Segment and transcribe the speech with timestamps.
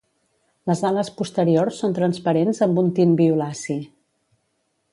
[0.69, 3.77] Les ales posteriors són transparents amb un tint violaci.